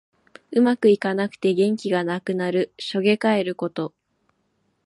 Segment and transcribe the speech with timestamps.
[0.49, 2.73] うまくいかなくて元気がなくなる。
[2.79, 3.93] しょげかえること。